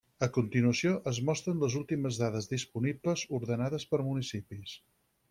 A 0.27 0.27
continuació 0.35 0.93
es 1.11 1.19
mostren 1.27 1.61
les 1.63 1.75
últimes 1.81 2.17
dades 2.23 2.49
disponibles 2.53 3.27
ordenades 3.41 3.87
per 3.93 4.01
municipis. 4.09 4.73